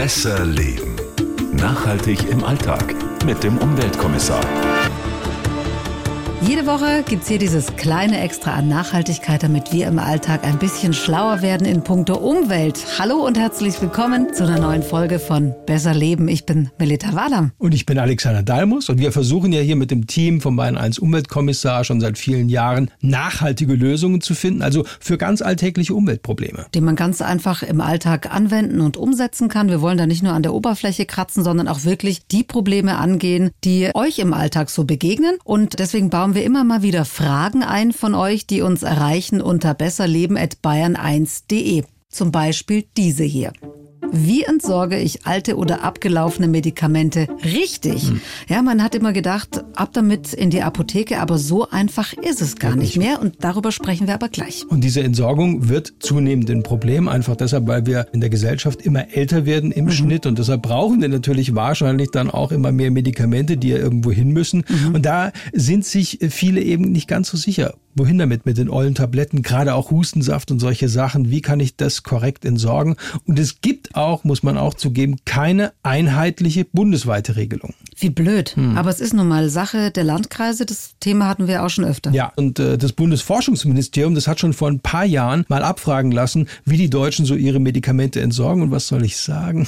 [0.00, 0.96] Besser Leben.
[1.52, 2.94] Nachhaltig im Alltag
[3.26, 4.40] mit dem Umweltkommissar.
[6.42, 10.94] Jede Woche gibt's hier dieses kleine Extra an Nachhaltigkeit, damit wir im Alltag ein bisschen
[10.94, 12.82] schlauer werden in puncto Umwelt.
[12.98, 16.28] Hallo und herzlich willkommen zu einer neuen Folge von Besser Leben.
[16.28, 17.52] Ich bin Melita Wahlam.
[17.58, 20.78] Und ich bin Alexander Dalmus und wir versuchen ja hier mit dem Team vom Bayern
[20.78, 26.64] 1 Umweltkommissar schon seit vielen Jahren nachhaltige Lösungen zu finden, also für ganz alltägliche Umweltprobleme.
[26.72, 29.68] Die man ganz einfach im Alltag anwenden und umsetzen kann.
[29.68, 33.50] Wir wollen da nicht nur an der Oberfläche kratzen, sondern auch wirklich die Probleme angehen,
[33.62, 35.36] die euch im Alltag so begegnen.
[35.44, 39.40] Und deswegen bauen bauen wir immer mal wieder Fragen ein von euch, die uns erreichen
[39.40, 41.82] unter besserleben.bayern1.de.
[42.08, 43.52] Zum Beispiel diese hier.
[44.12, 48.08] Wie entsorge ich alte oder abgelaufene Medikamente richtig?
[48.08, 48.20] Hm.
[48.48, 52.56] Ja, man hat immer gedacht, ab damit in die Apotheke, aber so einfach ist es
[52.56, 54.66] gar nicht mehr und darüber sprechen wir aber gleich.
[54.68, 59.14] Und diese Entsorgung wird zunehmend ein Problem, einfach deshalb, weil wir in der Gesellschaft immer
[59.14, 59.92] älter werden im mhm.
[59.92, 64.10] Schnitt und deshalb brauchen wir natürlich wahrscheinlich dann auch immer mehr Medikamente, die ja irgendwo
[64.10, 64.64] hin müssen.
[64.68, 64.94] Mhm.
[64.94, 68.94] Und da sind sich viele eben nicht ganz so sicher wohin damit mit den ollen
[68.94, 72.96] Tabletten, gerade auch Hustensaft und solche Sachen, wie kann ich das korrekt entsorgen?
[73.26, 77.74] Und es gibt auch, muss man auch zugeben, keine einheitliche bundesweite Regelung.
[77.96, 78.56] Wie blöd.
[78.56, 78.76] Hm.
[78.76, 80.66] Aber es ist nun mal Sache der Landkreise.
[80.66, 82.10] Das Thema hatten wir auch schon öfter.
[82.12, 86.48] Ja, und äh, das Bundesforschungsministerium, das hat schon vor ein paar Jahren mal abfragen lassen,
[86.64, 88.62] wie die Deutschen so ihre Medikamente entsorgen.
[88.62, 89.66] Und was soll ich sagen?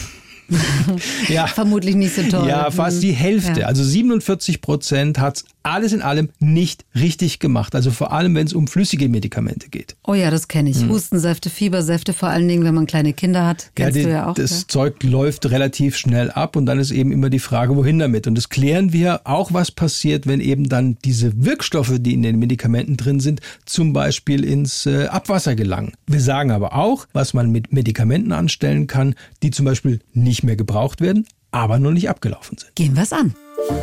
[1.28, 1.46] ja.
[1.46, 2.48] Vermutlich nicht so toll.
[2.48, 3.60] Ja, fast die Hälfte.
[3.60, 3.66] Ja.
[3.66, 7.74] Also 47 Prozent hat es alles in allem nicht richtig gemacht.
[7.74, 9.96] Also vor allem, wenn es um flüssige Medikamente geht.
[10.04, 10.80] Oh ja, das kenne ich.
[10.80, 10.90] Hm.
[10.90, 13.70] Hustensäfte, Fiebersäfte, vor allen Dingen, wenn man kleine Kinder hat.
[13.74, 14.34] Kennst ja, die, du ja auch.
[14.34, 14.68] Das ja?
[14.68, 18.26] Zeug läuft relativ schnell ab und dann ist eben immer die Frage, wohin damit.
[18.26, 22.38] Und das klären wir auch, was passiert, wenn eben dann diese Wirkstoffe, die in den
[22.38, 25.92] Medikamenten drin sind, zum Beispiel ins äh, Abwasser gelangen.
[26.06, 30.56] Wir sagen aber auch, was man mit Medikamenten anstellen kann, die zum Beispiel nicht mehr
[30.56, 32.74] gebraucht werden, aber noch nicht abgelaufen sind.
[32.74, 33.34] Gehen wir es an.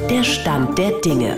[0.09, 1.37] Der Stand der Dinge.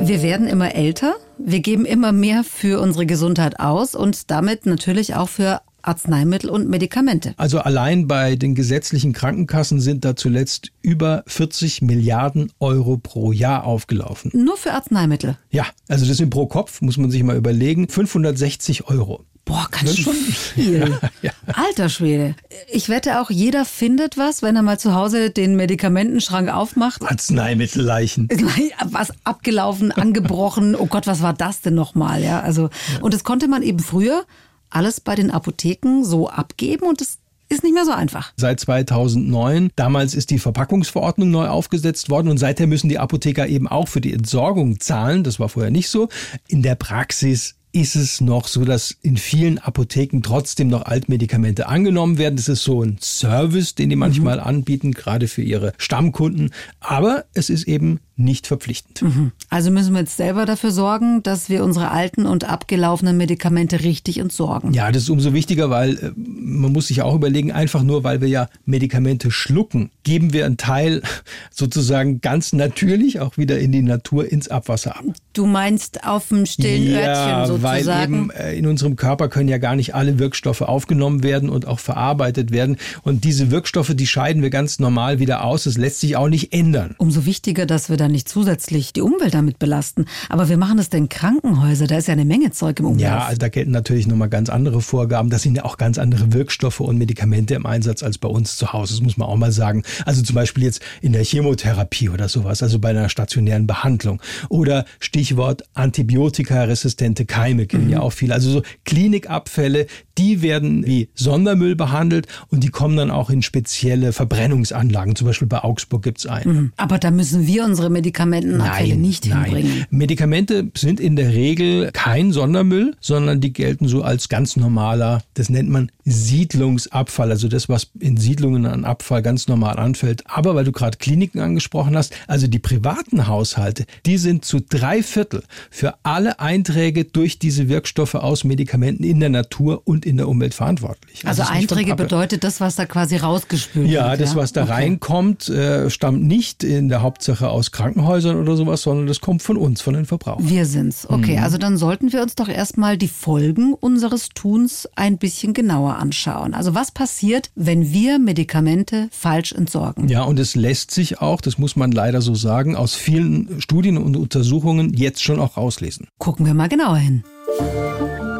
[0.00, 5.14] Wir werden immer älter, wir geben immer mehr für unsere Gesundheit aus und damit natürlich
[5.14, 7.34] auch für Arzneimittel und Medikamente.
[7.36, 13.64] Also allein bei den gesetzlichen Krankenkassen sind da zuletzt über 40 Milliarden Euro pro Jahr
[13.64, 14.30] aufgelaufen.
[14.34, 15.36] Nur für Arzneimittel?
[15.50, 19.24] Ja, also das sind pro Kopf, muss man sich mal überlegen, 560 Euro.
[19.44, 20.98] Boah, ganz schön viel.
[21.22, 21.54] Ja, ja.
[21.54, 22.34] Alter Schwede.
[22.70, 27.02] Ich wette auch, jeder findet was, wenn er mal zu Hause den Medikamentenschrank aufmacht.
[27.02, 28.28] Arzneimittelleichen.
[28.90, 30.76] Was abgelaufen, angebrochen.
[30.76, 32.22] Oh Gott, was war das denn nochmal?
[32.22, 33.00] Ja, also, ja.
[33.00, 34.24] und das konnte man eben früher
[34.70, 38.32] alles bei den Apotheken so abgeben und das ist nicht mehr so einfach.
[38.36, 43.68] Seit 2009, damals ist die Verpackungsverordnung neu aufgesetzt worden und seither müssen die Apotheker eben
[43.68, 45.22] auch für die Entsorgung zahlen.
[45.22, 46.08] Das war vorher nicht so.
[46.48, 52.18] In der Praxis ist es noch so, dass in vielen Apotheken trotzdem noch Altmedikamente angenommen
[52.18, 52.36] werden.
[52.36, 54.44] Das ist so ein Service, den die manchmal mhm.
[54.44, 56.50] anbieten, gerade für ihre Stammkunden.
[56.80, 59.02] Aber es ist eben nicht verpflichtend.
[59.02, 59.32] Mhm.
[59.50, 64.18] Also müssen wir jetzt selber dafür sorgen, dass wir unsere alten und abgelaufenen Medikamente richtig
[64.18, 64.72] entsorgen.
[64.72, 68.20] Ja, das ist umso wichtiger, weil äh, man muss sich auch überlegen, einfach nur, weil
[68.20, 71.02] wir ja Medikamente schlucken, geben wir einen Teil
[71.50, 75.04] sozusagen ganz natürlich auch wieder in die Natur ins Abwasser ab.
[75.32, 77.86] Du meinst auf dem stillen ja, Örtchen sozusagen?
[77.86, 81.66] weil eben äh, in unserem Körper können ja gar nicht alle Wirkstoffe aufgenommen werden und
[81.66, 82.76] auch verarbeitet werden.
[83.02, 85.64] Und diese Wirkstoffe, die scheiden wir ganz normal wieder aus.
[85.64, 86.94] Das lässt sich auch nicht ändern.
[86.98, 90.06] Umso wichtiger, dass wir dann nicht zusätzlich die Umwelt damit belasten.
[90.28, 93.00] Aber wir machen das denn Krankenhäuser, da ist ja eine Menge Zeug im Umlauf.
[93.00, 95.30] Ja, da gelten natürlich nochmal ganz andere Vorgaben.
[95.30, 98.72] Da sind ja auch ganz andere Wirkstoffe und Medikamente im Einsatz als bei uns zu
[98.72, 98.94] Hause.
[98.94, 99.82] Das muss man auch mal sagen.
[100.06, 104.20] Also zum Beispiel jetzt in der Chemotherapie oder sowas, also bei einer stationären Behandlung.
[104.48, 107.90] Oder Stichwort antibiotikaresistente Keime kennen mhm.
[107.90, 108.34] ja auch viele.
[108.34, 109.86] Also so Klinikabfälle,
[110.18, 115.16] die werden wie Sondermüll behandelt und die kommen dann auch in spezielle Verbrennungsanlagen.
[115.16, 116.52] Zum Beispiel bei Augsburg gibt es einen.
[116.52, 116.72] Mhm.
[116.76, 119.44] Aber da müssen wir unsere Medikamentenabfälle nicht nein.
[119.44, 119.86] hinbringen.
[119.90, 125.48] Medikamente sind in der Regel kein Sondermüll, sondern die gelten so als ganz normaler, das
[125.48, 130.24] nennt man Siedlungsabfall, also das, was in Siedlungen an Abfall ganz normal anfällt.
[130.26, 135.02] Aber weil du gerade Kliniken angesprochen hast, also die privaten Haushalte, die sind zu drei
[135.02, 140.28] Viertel für alle Einträge durch diese Wirkstoffe aus Medikamenten in der Natur und in der
[140.28, 141.26] Umwelt verantwortlich.
[141.26, 144.20] Also, also Einträge bedeutet das, was da quasi rausgespült ja, wird.
[144.20, 144.72] Ja, das, was da okay.
[144.72, 149.56] reinkommt, äh, stammt nicht in der Hauptsache aus Krankenhäusern oder sowas, sondern das kommt von
[149.56, 150.48] uns, von den Verbrauchern.
[150.48, 151.08] Wir sind's.
[151.08, 151.42] Okay, mhm.
[151.42, 156.54] also dann sollten wir uns doch erstmal die Folgen unseres Tuns ein bisschen genauer anschauen.
[156.54, 160.08] Also was passiert, wenn wir Medikamente falsch entsorgen?
[160.08, 163.98] Ja, und es lässt sich auch, das muss man leider so sagen, aus vielen Studien
[163.98, 166.08] und Untersuchungen jetzt schon auch rauslesen.
[166.18, 167.24] Gucken wir mal genauer hin.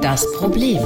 [0.02, 0.80] Das Problem.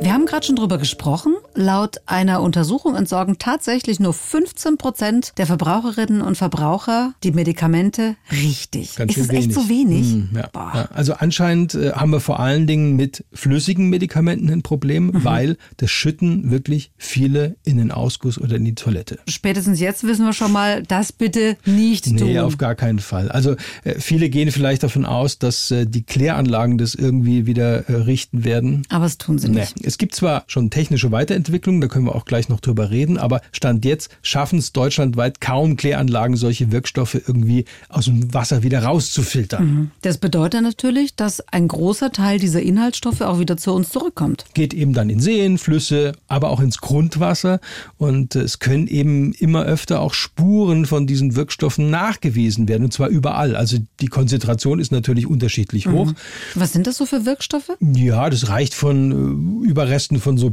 [0.00, 1.34] Wir haben gerade schon drüber gesprochen.
[1.54, 8.96] Laut einer Untersuchung entsorgen tatsächlich nur 15 Prozent der Verbraucherinnen und Verbraucher die Medikamente richtig.
[8.96, 9.54] Ganz ist es echt wenig.
[9.54, 10.12] so wenig?
[10.12, 10.48] Hm, ja.
[10.54, 15.24] Ja, also anscheinend äh, haben wir vor allen Dingen mit flüssigen Medikamenten ein Problem, Mhm.
[15.24, 19.18] weil das schütten wirklich viele in den Ausguss oder in die Toilette.
[19.28, 22.38] Spätestens jetzt wissen wir schon mal, das bitte nicht Nee, tun.
[22.38, 23.30] auf gar keinen Fall.
[23.30, 28.44] Also äh, viele gehen vielleicht davon aus, dass äh, die Kläranlagen das irgendwie wieder richten
[28.44, 28.82] werden.
[28.88, 29.60] Aber es tun sie Nee.
[29.60, 29.84] nicht.
[29.84, 33.40] Es gibt zwar schon technische Weiterentwicklungen, da können wir auch gleich noch drüber reden, aber
[33.52, 39.90] Stand jetzt schaffen es deutschlandweit kaum Kläranlagen, solche Wirkstoffe irgendwie aus dem Wasser wieder rauszufiltern.
[40.02, 44.44] Das bedeutet natürlich, dass ein großer Teil dieser Inhaltsstoffe auch wieder zu uns zurückkommt.
[44.54, 47.60] Geht eben dann in Seen, Flüsse, aber auch ins Grundwasser
[47.98, 53.08] und es können eben immer öfter auch Spuren von diesen Wirkstoffen nachgewiesen werden und zwar
[53.08, 53.56] überall.
[53.56, 56.12] Also die Konzentration ist natürlich unterschiedlich hoch.
[56.54, 57.70] Was sind das so für Wirkstoffe?
[57.80, 60.50] Ja, das reicht von äh, Überresten von so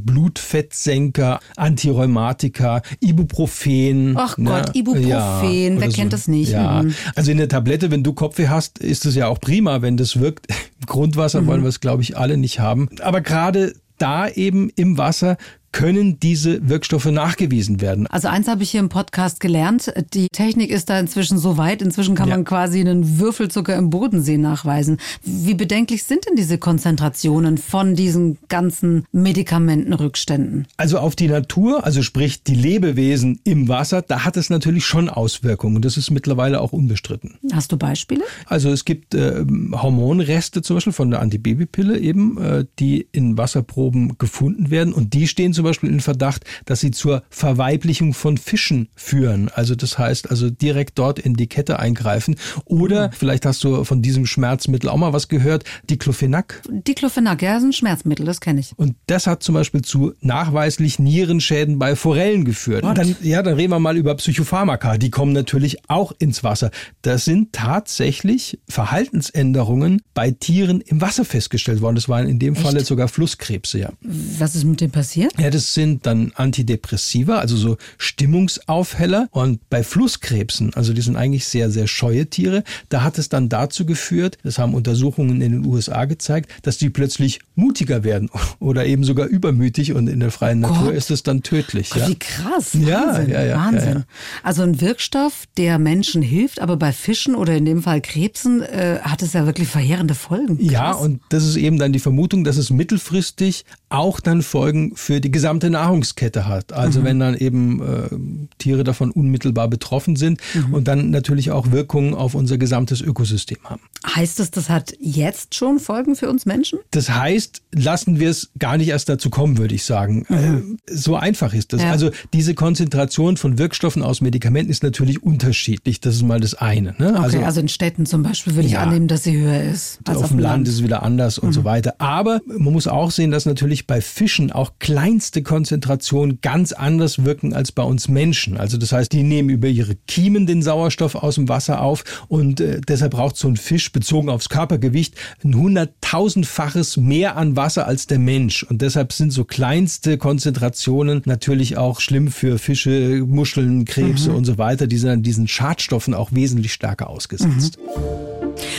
[0.84, 4.16] Blutfettsenker, Antirheumatika, Ibuprofen.
[4.18, 6.52] Ach Gott, Ibuprofen, wer oder kennt das nicht?
[6.52, 6.94] Ja, Mhm.
[7.16, 10.20] also in der Tablette, wenn du Kopfweh hast, ist es ja auch prima, wenn das
[10.20, 10.48] wirkt.
[10.80, 11.48] Im Grundwasser Mhm.
[11.48, 12.90] wollen wir es, glaube ich, alle nicht haben.
[13.02, 15.36] Aber gerade da eben im Wasser
[15.72, 18.08] können diese Wirkstoffe nachgewiesen werden.
[18.08, 19.94] Also eins habe ich hier im Podcast gelernt.
[20.14, 21.82] Die Technik ist da inzwischen so weit.
[21.82, 22.36] Inzwischen kann Ja.
[22.36, 24.98] man quasi einen Würfelzucker im Bodensee nachweisen.
[25.24, 30.68] Wie bedenklich sind denn diese Konzentrationen von diesen ganzen Medikamentenrückständen?
[30.78, 35.10] Also auf die Natur, also sprich die Lebewesen im Wasser, da hat es natürlich schon
[35.10, 35.82] Auswirkungen.
[35.82, 37.36] Das ist mittlerweile auch unbestritten.
[37.54, 38.24] Hast du Beispiele?
[38.46, 44.18] Also es gibt äh, Hormonreste zum Beispiel von der Antibabypille eben, äh, die in Wasserproben
[44.18, 48.88] gefunden werden und die stehen zum Beispiel in Verdacht, dass sie zur Verweiblichung von Fischen
[48.96, 49.50] führen.
[49.54, 52.38] Also das heißt also direkt dort in die Kette eingreifen.
[52.64, 56.62] Oder vielleicht hast du von diesem Schmerzmittel auch mal was gehört, Diclofenac.
[56.70, 58.72] Diclofenac, ja, ist ein Schmerzmittel, das kenne ich.
[58.78, 62.86] Und das hat zum Beispiel zu nachweislich Nierenschäden bei Forellen geführt.
[62.86, 62.98] What?
[62.98, 64.98] Dann, ja, dann reden wir mal über Psychopharmaka.
[64.98, 66.72] Die kommen natürlich auch ins Wasser.
[67.02, 71.96] Das sind tatsächlich Verhaltensänderungen bei Tieren im Wasser festgestellt worden.
[71.96, 73.90] Das waren in dem Fall jetzt sogar Flusskrebse, ja.
[74.38, 75.34] Was ist mit dem passiert?
[75.38, 79.28] Ja, das sind dann Antidepressiva, also so Stimmungsaufheller.
[79.32, 83.50] Und bei Flusskrebsen, also die sind eigentlich sehr, sehr scheue Tiere, da hat es dann
[83.50, 88.30] dazu geführt, das haben Untersuchungen in den USA gezeigt, dass die plötzlich mutiger werden
[88.60, 90.96] oder eben sogar übermütig und in der freien Natur Gott.
[90.96, 91.90] ist es dann tödlich.
[91.90, 92.08] Gott, Ja.
[92.10, 92.74] Wie krass.
[92.74, 93.30] Ja, Wahnsinn.
[93.30, 93.90] ja, ja, Wahnsinn.
[93.90, 94.06] ja, ja.
[94.44, 99.00] Also ein Wirkstoff, der Menschen hilft, aber bei Fischen oder in dem Fall Krebsen äh,
[99.02, 100.58] hat es ja wirklich verheerende Folgen.
[100.62, 101.02] Ja, Krass.
[101.02, 105.32] und das ist eben dann die Vermutung, dass es mittelfristig auch dann Folgen für die
[105.40, 106.74] gesamte Nahrungskette hat.
[106.74, 110.42] Also wenn dann eben äh, Tiere davon unmittelbar betroffen sind
[110.74, 113.80] und dann natürlich auch Wirkungen auf unser gesamtes Ökosystem haben.
[114.06, 116.80] Heißt es, das hat jetzt schon Folgen für uns Menschen?
[116.92, 120.26] Das heißt, lassen wir es gar nicht erst dazu kommen, würde ich sagen.
[120.26, 121.82] Äh, So einfach ist das.
[121.84, 121.92] Ja.
[121.92, 126.02] Also diese Konzentration von Wirkstoffen aus Medikamenten ist natürlich unterschiedlich.
[126.02, 126.96] Das ist mal das eine.
[126.98, 127.14] Ne?
[127.26, 128.82] Okay, also, in Städten zum Beispiel würde ich Ja.
[128.84, 130.00] annehmen, dass sie höher ist.
[130.06, 131.96] Als auf dem Land ist es wieder anders und so weiter.
[132.00, 137.54] Aber man muss auch sehen, dass natürlich bei Fischen auch kleinste Konzentrationen ganz anders wirken
[137.54, 138.58] als bei uns Menschen.
[138.58, 142.60] Also das heißt, die nehmen über ihre Kiemen den Sauerstoff aus dem Wasser auf und
[142.60, 148.08] äh, deshalb braucht so ein Fisch bezogen aufs Körpergewicht ein hunderttausendfaches mehr an Wasser als
[148.08, 148.64] der Mensch.
[148.64, 154.58] Und deshalb sind so kleinste Konzentrationen natürlich auch schlimm für Fische, Muscheln, Krebse und so
[154.58, 154.88] weiter.
[154.88, 157.78] Die sind an diesen Schadstoffen auch wesentlich stärker ausgesetzt.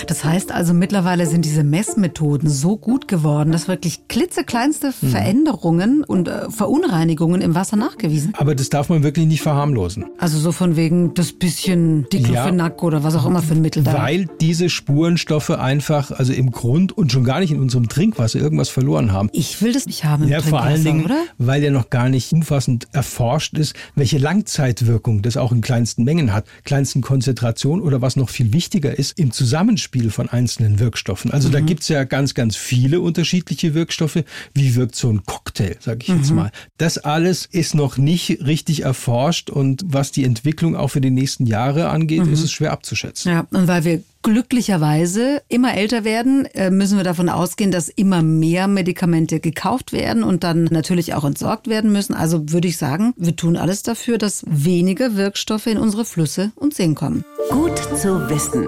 [0.07, 5.09] Das heißt also, mittlerweile sind diese Messmethoden so gut geworden, dass wirklich klitzekleinste Mhm.
[5.09, 8.33] Veränderungen und äh, Verunreinigungen im Wasser nachgewiesen.
[8.37, 10.05] Aber das darf man wirklich nicht verharmlosen.
[10.19, 13.95] Also so von wegen das bisschen Diclofenac oder was auch immer für ein Mittel da.
[13.95, 18.69] Weil diese Spurenstoffe einfach, also im Grund und schon gar nicht in unserem Trinkwasser irgendwas
[18.69, 19.29] verloren haben.
[19.33, 21.23] Ich will das nicht haben im Ja, vor allen Dingen, oder?
[21.39, 26.33] weil ja noch gar nicht umfassend erforscht ist, welche Langzeitwirkung das auch in kleinsten Mengen
[26.33, 29.31] hat, kleinsten Konzentrationen oder was noch viel wichtiger ist, im
[29.77, 31.31] Zusammenspiel von einzelnen Wirkstoffen.
[31.31, 31.53] Also Mhm.
[31.53, 34.25] da gibt's ja ganz, ganz viele unterschiedliche Wirkstoffe.
[34.55, 36.17] Wie wirkt so ein Cocktail, sage ich Mhm.
[36.17, 36.51] jetzt mal.
[36.79, 41.47] Das alles ist noch nicht richtig erforscht und was die Entwicklung auch für die nächsten
[41.47, 42.33] Jahre angeht, Mhm.
[42.33, 43.31] ist es schwer abzuschätzen.
[43.33, 48.23] Ja, und weil wir glücklicherweise immer älter werden, äh, müssen wir davon ausgehen, dass immer
[48.23, 52.13] mehr Medikamente gekauft werden und dann natürlich auch entsorgt werden müssen.
[52.15, 56.75] Also würde ich sagen, wir tun alles dafür, dass weniger Wirkstoffe in unsere Flüsse und
[56.75, 57.25] Seen kommen.
[57.51, 58.67] Gut zu wissen.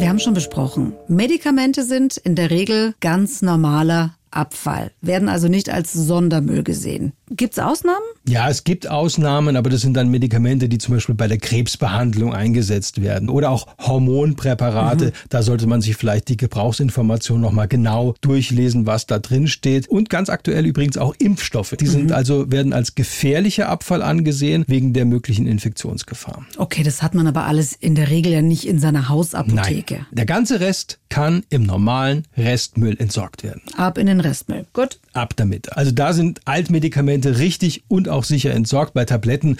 [0.00, 5.68] Wir haben schon besprochen, Medikamente sind in der Regel ganz normaler Abfall, werden also nicht
[5.68, 7.12] als Sondermüll gesehen.
[7.30, 8.02] Gibt es Ausnahmen?
[8.26, 12.34] Ja, es gibt Ausnahmen, aber das sind dann Medikamente, die zum Beispiel bei der Krebsbehandlung
[12.34, 15.06] eingesetzt werden oder auch Hormonpräparate.
[15.06, 15.12] Mhm.
[15.28, 19.88] Da sollte man sich vielleicht die Gebrauchsinformation nochmal genau durchlesen, was da drin steht.
[19.88, 21.76] Und ganz aktuell übrigens auch Impfstoffe.
[21.78, 22.14] Die sind mhm.
[22.14, 26.44] also, werden als gefährlicher Abfall angesehen wegen der möglichen Infektionsgefahr.
[26.58, 29.94] Okay, das hat man aber alles in der Regel ja nicht in seiner Hausapotheke.
[29.94, 30.06] Nein.
[30.10, 33.62] Der ganze Rest kann im normalen Restmüll entsorgt werden.
[33.76, 34.66] Ab in den Restmüll.
[34.72, 34.98] Gut.
[35.12, 35.76] Ab damit.
[35.76, 38.94] Also da sind Altmedikamente richtig und auch sicher entsorgt.
[38.94, 39.56] Bei Tabletten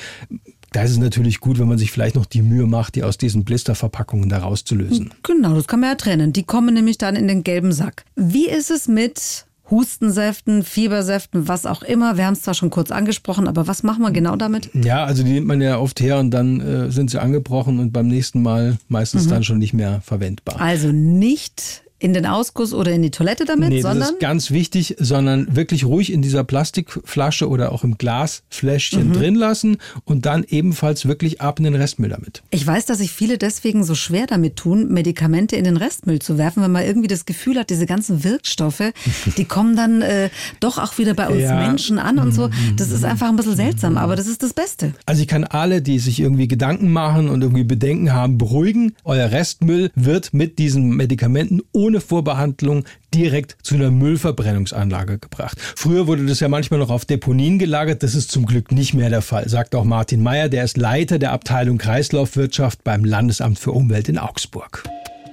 [0.73, 3.19] da ist es natürlich gut, wenn man sich vielleicht noch die Mühe macht, die aus
[3.19, 5.13] diesen Blisterverpackungen da rauszulösen.
[5.25, 6.33] Genau, das kann man ja trennen.
[6.33, 8.05] Die kommen nämlich dann in den gelben Sack.
[8.15, 12.17] Wie ist es mit Hustensäften, Fiebersäften, was auch immer.
[12.17, 14.69] Wir haben es zwar schon kurz angesprochen, aber was machen wir genau damit?
[14.75, 17.93] Ja, also die nimmt man ja oft her und dann äh, sind sie angebrochen und
[17.93, 19.31] beim nächsten Mal meistens mhm.
[19.31, 20.61] dann schon nicht mehr verwendbar.
[20.61, 24.01] Also nicht in den Ausguss oder in die Toilette damit, nee, sondern.
[24.01, 29.13] Das ist ganz wichtig, sondern wirklich ruhig in dieser Plastikflasche oder auch im Glasfläschchen mhm.
[29.13, 32.43] drin lassen und dann ebenfalls wirklich ab in den Restmüll damit.
[32.51, 36.39] Ich weiß, dass sich viele deswegen so schwer damit tun, Medikamente in den Restmüll zu
[36.39, 38.93] werfen, wenn man irgendwie das Gefühl hat, diese ganzen Wirkstoffe,
[39.37, 40.31] die kommen dann äh,
[40.61, 41.55] doch auch wieder bei uns ja.
[41.55, 42.49] Menschen an und so.
[42.77, 44.95] Das ist einfach ein bisschen seltsam, aber das ist das Beste.
[45.05, 48.95] Also ich kann alle, die sich irgendwie Gedanken machen und irgendwie Bedenken haben, beruhigen.
[49.05, 55.59] Euer Restmüll wird mit diesen Medikamenten ohne ohne Vorbehandlung direkt zu einer Müllverbrennungsanlage gebracht.
[55.61, 58.05] Früher wurde das ja manchmal noch auf Deponien gelagert.
[58.05, 61.19] Das ist zum Glück nicht mehr der Fall, sagt auch Martin Meyer, der ist Leiter
[61.19, 64.85] der Abteilung Kreislaufwirtschaft beim Landesamt für Umwelt in Augsburg.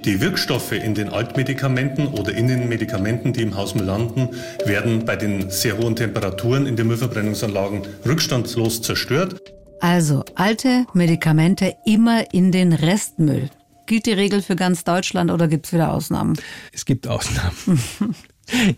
[0.04, 4.30] Die Wirkstoffe in den Altmedikamenten oder in den Medikamenten, die im Hausmüll landen,
[4.64, 9.40] werden bei den sehr hohen Temperaturen in den Müllverbrennungsanlagen rückstandslos zerstört.
[9.80, 13.48] Also alte Medikamente immer in den Restmüll.
[13.88, 16.38] Gilt die Regel für ganz Deutschland oder gibt es wieder Ausnahmen?
[16.72, 17.56] Es gibt Ausnahmen.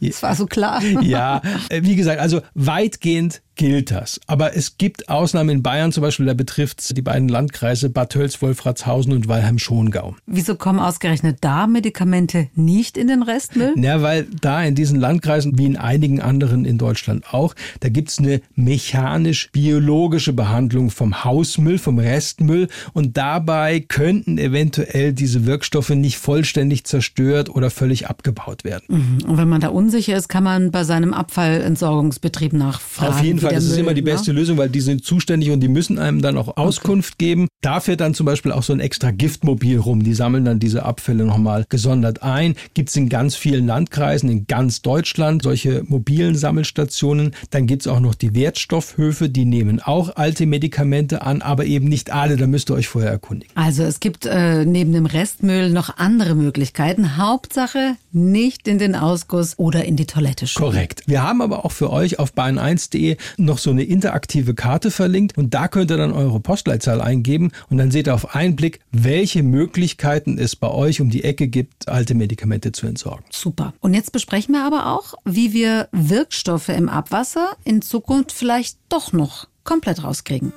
[0.01, 0.83] Das war so klar.
[0.83, 4.19] ja, äh, wie gesagt, also weitgehend gilt das.
[4.27, 8.09] Aber es gibt Ausnahmen in Bayern zum Beispiel, da betrifft es die beiden Landkreise Bad
[8.09, 10.17] Tölz, Wolfratshausen und Weilheim-Schongau.
[10.25, 13.75] Wieso kommen ausgerechnet da Medikamente nicht in den Restmüll?
[13.77, 18.09] Na, weil da in diesen Landkreisen, wie in einigen anderen in Deutschland auch, da gibt
[18.09, 26.17] es eine mechanisch-biologische Behandlung vom Hausmüll, vom Restmüll und dabei könnten eventuell diese Wirkstoffe nicht
[26.17, 28.85] vollständig zerstört oder völlig abgebaut werden.
[28.89, 29.29] Mhm.
[29.29, 33.13] Und wenn man da unsicher ist, kann man bei seinem Abfallentsorgungsbetrieb nachfragen.
[33.13, 34.41] Auf jeden Fall, das ist immer die beste ne?
[34.41, 37.27] Lösung, weil die sind zuständig und die müssen einem dann auch Auskunft okay.
[37.27, 37.49] geben.
[37.61, 40.03] Da fährt dann zum Beispiel auch so ein extra Giftmobil rum.
[40.03, 42.55] Die sammeln dann diese Abfälle nochmal gesondert ein.
[42.75, 47.35] Gibt es in ganz vielen Landkreisen, in ganz Deutschland solche mobilen Sammelstationen.
[47.51, 51.89] Dann gibt es auch noch die Wertstoffhöfe, die nehmen auch alte Medikamente an, aber eben
[51.89, 52.37] nicht alle.
[52.37, 53.55] Da müsst ihr euch vorher erkundigen.
[53.57, 57.17] Also es gibt äh, neben dem Restmüll noch andere Möglichkeiten.
[57.17, 60.65] Hauptsache nicht in den Ausguss oder in die Toilette schieben.
[60.67, 61.03] Korrekt.
[61.07, 65.55] Wir haben aber auch für euch auf bayern1.de noch so eine interaktive Karte verlinkt und
[65.55, 69.43] da könnt ihr dann eure Postleitzahl eingeben und dann seht ihr auf einen Blick, welche
[69.43, 73.25] Möglichkeiten es bei euch um die Ecke gibt, alte Medikamente zu entsorgen.
[73.31, 73.75] Super.
[73.81, 79.13] Und jetzt besprechen wir aber auch, wie wir Wirkstoffe im Abwasser in Zukunft vielleicht doch
[79.13, 80.53] noch komplett rauskriegen.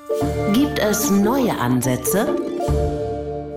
[0.53, 2.35] Gibt es neue Ansätze?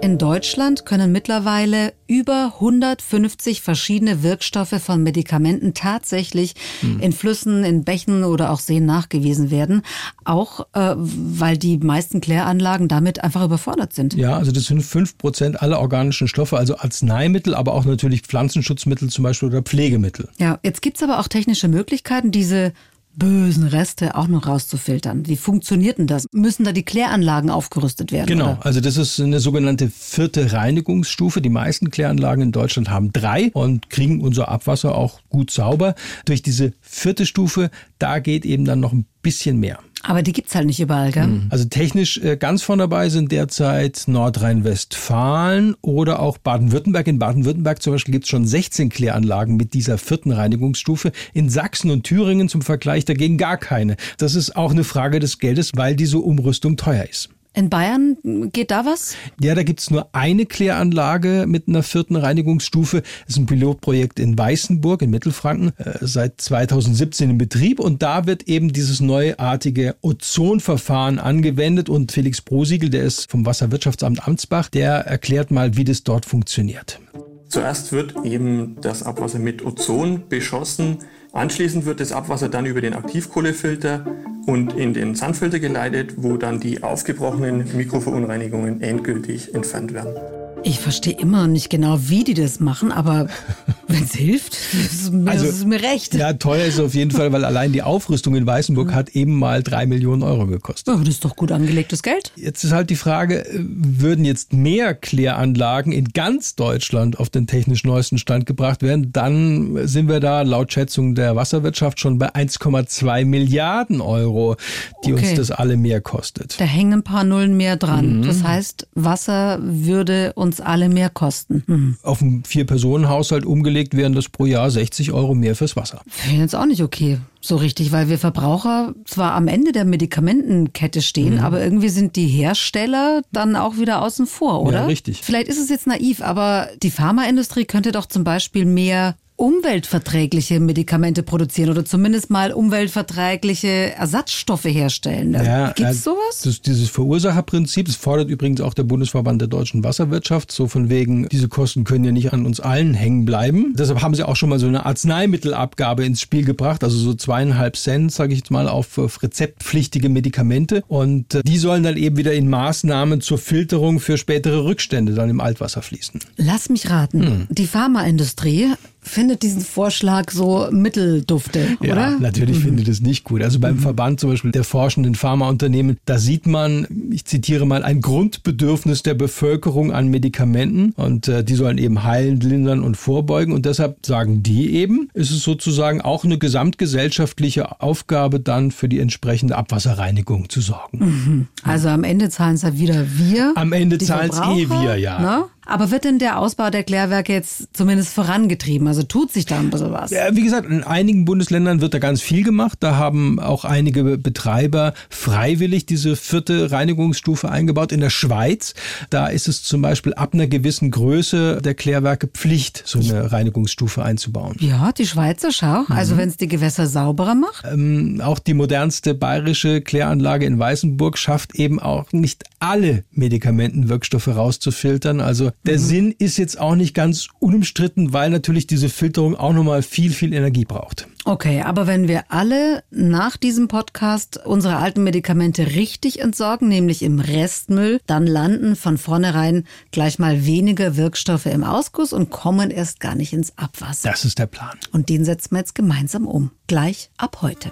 [0.07, 7.01] In Deutschland können mittlerweile über 150 verschiedene Wirkstoffe von Medikamenten tatsächlich hm.
[7.01, 9.83] in Flüssen, in Bächen oder auch Seen nachgewiesen werden,
[10.25, 14.15] auch äh, weil die meisten Kläranlagen damit einfach überfordert sind.
[14.15, 19.11] Ja, also das sind fünf Prozent aller organischen Stoffe, also Arzneimittel, aber auch natürlich Pflanzenschutzmittel
[19.11, 20.29] zum Beispiel oder Pflegemittel.
[20.39, 22.75] Ja, jetzt gibt's aber auch technische Möglichkeiten, diese
[23.17, 25.27] bösen Reste auch noch rauszufiltern.
[25.27, 26.27] Wie funktioniert denn das?
[26.33, 28.29] Müssen da die Kläranlagen aufgerüstet werden?
[28.29, 28.67] Genau, oder?
[28.67, 31.41] also das ist eine sogenannte vierte Reinigungsstufe.
[31.41, 35.95] Die meisten Kläranlagen in Deutschland haben drei und kriegen unser Abwasser auch gut sauber.
[36.27, 39.79] Durch diese vierte Stufe, da geht eben dann noch ein bisschen mehr.
[40.09, 41.27] Aber die gibt's halt nicht überall, gell?
[41.27, 41.47] Mhm.
[41.51, 47.09] Also technisch äh, ganz vorn dabei sind derzeit Nordrhein-Westfalen oder auch Baden-Württemberg.
[47.09, 51.11] In Baden-Württemberg zum Beispiel gibt's schon 16 Kläranlagen mit dieser vierten Reinigungsstufe.
[51.35, 53.97] In Sachsen und Thüringen zum Vergleich dagegen gar keine.
[54.17, 57.31] Das ist auch eine Frage des Geldes, weil diese Umrüstung teuer ist.
[57.57, 58.19] In Bayern
[58.53, 59.17] geht da was?
[59.41, 63.01] Ja, da gibt's nur eine Kläranlage mit einer vierten Reinigungsstufe.
[63.01, 67.81] Das ist ein Pilotprojekt in Weißenburg in Mittelfranken, äh, seit 2017 in Betrieb.
[67.81, 71.89] Und da wird eben dieses neuartige Ozonverfahren angewendet.
[71.89, 77.01] Und Felix Prosiegel, der ist vom Wasserwirtschaftsamt Amtsbach, der erklärt mal, wie das dort funktioniert.
[77.49, 80.99] Zuerst wird eben das Abwasser mit Ozon beschossen.
[81.33, 84.05] Anschließend wird das Abwasser dann über den Aktivkohlefilter
[84.47, 90.36] und in den Sandfilter geleitet, wo dann die aufgebrochenen Mikroverunreinigungen endgültig entfernt werden.
[90.69, 93.29] Ich verstehe immer nicht genau, wie die das machen, aber
[93.89, 96.13] Wenn es hilft, ist mir, Also, ist mir recht.
[96.15, 99.39] Ja, teuer ist es auf jeden Fall, weil allein die Aufrüstung in Weißenburg hat eben
[99.39, 100.93] mal drei Millionen Euro gekostet.
[100.93, 102.33] Aber das ist doch gut angelegtes Geld.
[102.35, 107.47] Jetzt ist halt die Frage, äh, würden jetzt mehr Kläranlagen in ganz Deutschland auf den
[107.47, 112.35] technisch neuesten Stand gebracht werden, dann sind wir da laut Schätzung der Wasserwirtschaft schon bei
[112.35, 114.57] 1,2 Milliarden Euro,
[115.05, 115.29] die Okay.
[115.31, 116.59] uns das alle mehr kostet.
[116.61, 118.23] Da hängen ein paar Nullen mehr dran.
[118.23, 121.63] Das heißt, Wasser würde uns alle mehr kosten.
[121.67, 121.97] Hm.
[122.03, 126.01] Auf einen Vier-Personen-Haushalt umgelegt wären das pro Jahr 60 Euro mehr fürs Wasser.
[126.09, 127.19] Finde ich jetzt auch nicht okay.
[127.41, 132.27] So richtig, weil wir Verbraucher zwar am Ende der Medikamentenkette stehen, aber irgendwie sind die
[132.27, 134.87] Hersteller dann auch wieder außen vor, oder?
[134.89, 135.23] richtig.
[135.23, 141.23] Vielleicht ist es jetzt naiv, aber die Pharmaindustrie könnte doch zum Beispiel mehr umweltverträgliche Medikamente
[141.23, 145.33] produzieren oder zumindest mal umweltverträgliche Ersatzstoffe herstellen.
[145.75, 146.41] Gibt's äh, sowas?
[146.43, 151.29] Das, dieses Verursacherprinzip, das fordert übrigens auch der Bundesverband der deutschen Wasserwirtschaft, so von wegen,
[151.29, 153.75] diese Kosten können ja nicht an uns allen hängen bleiben.
[153.79, 157.77] Deshalb haben sie auch schon mal so eine Arzneimittelabgabe ins Spiel gebracht, also so zweieinhalb
[157.77, 160.83] Cent, sage ich jetzt mal, auf, auf rezeptpflichtige Medikamente.
[160.89, 165.29] Und äh, die sollen dann eben wieder in Maßnahmen zur Filterung für spätere Rückstände dann
[165.29, 166.21] im Altwasser fließen.
[166.37, 167.27] Lass mich raten.
[167.27, 167.47] Hm.
[167.51, 168.73] Die Pharmaindustrie
[169.09, 172.19] findet diesen Vorschlag so mitteldufte, Ja, oder?
[172.19, 173.43] natürlich finde ich das nicht gut.
[173.43, 173.63] Also Mhm.
[173.63, 179.03] beim Verband zum Beispiel der forschenden Pharmaunternehmen, da sieht man, ich zitiere mal, ein Grundbedürfnis
[179.03, 184.05] der Bevölkerung an Medikamenten und äh, die sollen eben heilen, lindern und vorbeugen und deshalb
[184.05, 190.49] sagen die eben, ist es sozusagen auch eine gesamtgesellschaftliche Aufgabe dann für die entsprechende Abwasserreinigung
[190.49, 191.49] zu sorgen.
[191.63, 193.53] Also am Ende zahlen es ja wieder wir.
[193.55, 195.21] Am Ende die zahlen's eh wir, ja.
[195.21, 195.45] Ne?
[195.67, 198.87] Aber wird denn der Ausbau der Klärwerke jetzt zumindest vorangetrieben?
[198.87, 200.11] Also tut sich da ein bisschen was?
[200.11, 202.79] Ja, wie gesagt, in einigen Bundesländern wird da ganz viel gemacht.
[202.81, 207.93] Da haben auch einige Betreiber freiwillig diese vierte Reinigungsstufe eingebaut.
[207.93, 208.75] In der Schweiz,
[209.11, 214.03] da ist es zum Beispiel ab einer gewissen Größe der Klärwerke Pflicht, so eine Reinigungsstufe
[214.03, 214.57] einzubauen.
[214.61, 215.81] Ja, die Schweizer Schau.
[215.89, 215.97] Mhm.
[215.97, 217.65] Also wenn es die Gewässer sauberer macht.
[217.71, 225.21] Ähm, auch die modernste bayerische Kläranlage in Weißenburg schafft eben auch nicht alle Medikamentenwirkstoffe rauszufiltern.
[225.21, 229.83] Also der Sinn ist jetzt auch nicht ganz unumstritten, weil natürlich diese Filterung auch nochmal
[229.83, 231.09] viel, viel Energie braucht.
[231.25, 237.19] Okay, aber wenn wir alle nach diesem Podcast unsere alten Medikamente richtig entsorgen, nämlich im
[237.19, 243.17] Restmüll, dann landen von vornherein gleich mal weniger Wirkstoffe im Ausguss und kommen erst gar
[243.17, 244.09] nicht ins Abwasser.
[244.09, 244.79] Das ist der Plan.
[244.93, 246.53] Und den setzen wir jetzt gemeinsam um.
[246.69, 247.71] Gleich ab heute.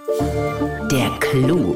[0.89, 1.75] Der Clou.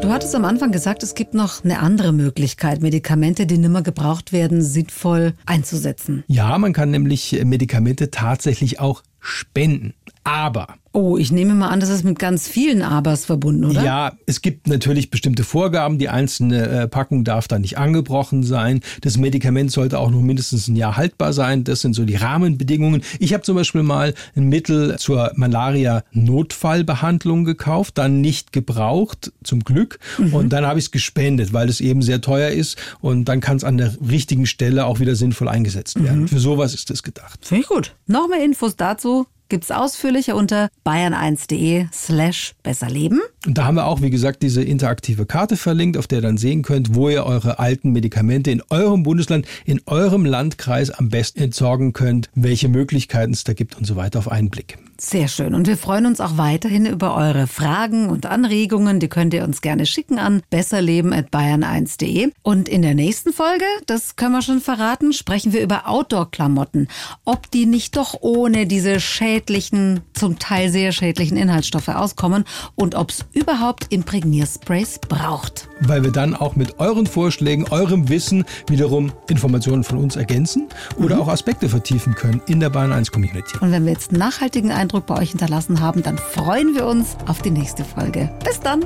[0.00, 4.32] Du hattest am Anfang gesagt, es gibt noch eine andere Möglichkeit, Medikamente, die nimmer gebraucht
[4.32, 6.24] werden, sinnvoll einzusetzen.
[6.26, 9.92] Ja, man kann nämlich Medikamente tatsächlich auch spenden.
[10.24, 13.82] Aber Oh, ich nehme mal an, das ist mit ganz vielen Abers verbunden, oder?
[13.82, 15.98] Ja, es gibt natürlich bestimmte Vorgaben.
[15.98, 18.78] Die einzelne äh, Packung darf da nicht angebrochen sein.
[19.00, 21.64] Das Medikament sollte auch noch mindestens ein Jahr haltbar sein.
[21.64, 23.02] Das sind so die Rahmenbedingungen.
[23.18, 29.98] Ich habe zum Beispiel mal ein Mittel zur Malaria-Notfallbehandlung gekauft, dann nicht gebraucht, zum Glück.
[30.30, 32.78] Und dann habe ich es gespendet, weil es eben sehr teuer ist.
[33.00, 36.28] Und dann kann es an der richtigen Stelle auch wieder sinnvoll eingesetzt werden.
[36.28, 37.44] Für sowas ist es gedacht.
[37.44, 37.96] Finde ich gut.
[38.06, 43.22] Noch mehr Infos dazu gibt's ausführlicher unter bayern1.de slash besserleben.
[43.46, 46.38] Und da haben wir auch, wie gesagt, diese interaktive Karte verlinkt, auf der ihr dann
[46.38, 51.42] sehen könnt, wo ihr eure alten Medikamente in eurem Bundesland, in eurem Landkreis am besten
[51.42, 54.78] entsorgen könnt, welche Möglichkeiten es da gibt und so weiter auf einen Blick.
[54.98, 55.54] Sehr schön.
[55.54, 59.00] Und wir freuen uns auch weiterhin über eure Fragen und Anregungen.
[59.00, 62.30] Die könnt ihr uns gerne schicken an besserleben.bayern1.de.
[62.42, 66.86] Und in der nächsten Folge, das können wir schon verraten, sprechen wir über Outdoor-Klamotten.
[67.24, 72.44] Ob die nicht doch ohne diese schädlichen, zum Teil sehr schädlichen Inhaltsstoffe auskommen
[72.76, 75.68] und ob es überhaupt Imprägniersprays braucht.
[75.80, 81.20] Weil wir dann auch mit euren Vorschlägen, eurem Wissen wiederum Informationen von uns ergänzen oder
[81.20, 83.58] auch Aspekte vertiefen können in der Bayern 1 Community.
[83.60, 87.16] Und wenn wir jetzt einen nachhaltigen Eindruck bei euch hinterlassen haben, dann freuen wir uns
[87.26, 88.30] auf die nächste Folge.
[88.44, 88.84] Bis dann!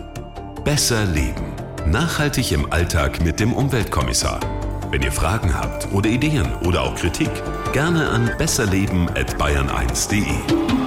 [0.64, 1.44] Besser leben.
[1.86, 4.40] Nachhaltig im Alltag mit dem Umweltkommissar.
[4.90, 7.28] Wenn ihr Fragen habt oder Ideen oder auch Kritik,
[7.72, 10.77] gerne an besserleben@bayern1.de.